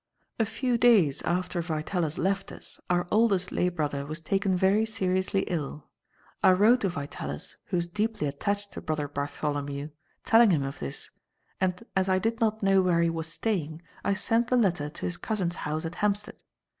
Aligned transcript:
"A 0.39 0.47
few 0.47 0.79
days 0.79 1.21
after 1.25 1.61
Vitalis 1.61 2.17
left 2.17 2.51
us, 2.51 2.81
our 2.89 3.07
oldest 3.11 3.51
lay 3.51 3.69
brother 3.69 4.03
was 4.03 4.19
taken 4.19 4.57
very 4.57 4.83
seriously 4.83 5.41
ill. 5.41 5.89
I 6.41 6.53
wrote 6.53 6.81
to 6.81 6.89
Vitalis, 6.89 7.57
who 7.65 7.77
was 7.77 7.85
deeply 7.85 8.25
attached 8.25 8.71
to 8.71 8.81
Brother 8.81 9.07
Bartholomew, 9.07 9.91
telling 10.25 10.49
him 10.49 10.63
of 10.63 10.79
this, 10.79 11.11
and, 11.59 11.83
as 11.95 12.09
I 12.09 12.17
did 12.17 12.39
not 12.39 12.63
know 12.63 12.81
where 12.81 13.01
he 13.03 13.11
was 13.11 13.27
staying, 13.27 13.83
I 14.03 14.15
sent 14.15 14.47
the 14.47 14.57
letter 14.57 14.89
to 14.89 15.05
his 15.05 15.17
cousin's 15.17 15.55
house 15.57 15.85
at 15.85 15.93
Hampstead. 15.93 16.37